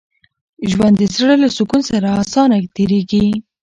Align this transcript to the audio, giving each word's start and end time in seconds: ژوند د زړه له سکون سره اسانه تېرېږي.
ژوند 0.71 0.95
د 0.97 1.03
زړه 1.15 1.35
له 1.43 1.49
سکون 1.57 1.81
سره 1.91 2.07
اسانه 2.21 2.55
تېرېږي. 2.75 3.27